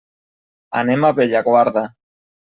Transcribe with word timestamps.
Anem 0.79 1.05
a 1.05 1.11
Bellaguarda. 1.19 1.85